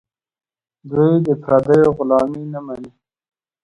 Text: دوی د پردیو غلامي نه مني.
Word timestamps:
دوی 0.89 1.13
د 1.25 1.27
پردیو 1.43 1.93
غلامي 1.97 2.43
نه 2.53 2.59
مني. 2.65 2.91